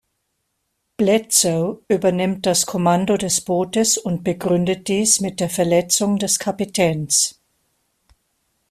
Bledsoe 0.97 1.83
übernimmt 1.87 2.47
das 2.47 2.65
Kommando 2.65 3.17
des 3.17 3.41
Bootes 3.41 3.99
und 3.99 4.23
begründet 4.23 4.87
dies 4.87 5.19
mit 5.21 5.39
der 5.39 5.47
Verletzung 5.51 6.17
des 6.17 6.39
Kapitäns. 6.39 7.39